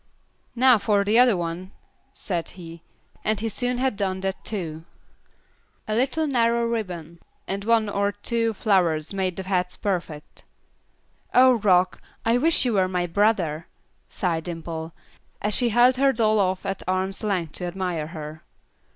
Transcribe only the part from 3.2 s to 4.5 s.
and he soon had that done